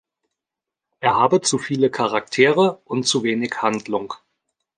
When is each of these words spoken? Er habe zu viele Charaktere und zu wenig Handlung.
Er 0.99 1.13
habe 1.13 1.41
zu 1.41 1.59
viele 1.59 1.91
Charaktere 1.91 2.81
und 2.85 3.03
zu 3.03 3.21
wenig 3.21 3.61
Handlung. 3.61 4.15